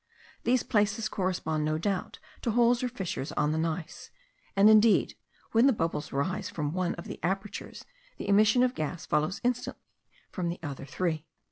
These 0.45 0.63
places 0.63 1.07
correspond 1.07 1.63
no 1.63 1.77
doubt 1.77 2.17
to 2.41 2.49
holes 2.49 2.81
or 2.81 2.89
fissures 2.89 3.31
on 3.33 3.51
the 3.51 3.59
gneiss; 3.59 4.09
and 4.55 4.67
indeed 4.67 5.13
when 5.51 5.67
the 5.67 5.73
bubbles 5.73 6.11
rise 6.11 6.49
from 6.49 6.73
one 6.73 6.95
of 6.95 7.05
the 7.05 7.19
apertures, 7.21 7.85
the 8.17 8.27
emission 8.27 8.63
of 8.63 8.73
gas 8.73 9.05
follows 9.05 9.39
instantly 9.43 9.83
from 10.31 10.49
the 10.49 10.57
other 10.63 10.85
three. 10.85 11.27